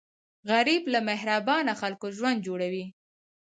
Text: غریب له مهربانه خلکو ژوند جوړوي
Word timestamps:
غریب 0.49 0.83
له 0.93 0.99
مهربانه 1.09 1.71
خلکو 1.81 2.05
ژوند 2.17 2.39
جوړوي 2.47 2.85